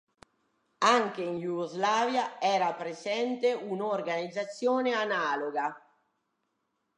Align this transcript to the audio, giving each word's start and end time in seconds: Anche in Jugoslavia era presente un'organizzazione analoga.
Anche 0.79 1.21
in 1.21 1.37
Jugoslavia 1.37 2.41
era 2.41 2.73
presente 2.73 3.53
un'organizzazione 3.53 4.93
analoga. 4.93 5.79